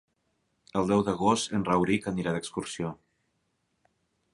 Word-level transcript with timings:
El 0.79 0.87
deu 0.93 1.03
d'agost 1.09 1.53
en 1.59 1.67
Rauric 1.69 2.09
anirà 2.13 2.37
d'excursió. 2.39 2.95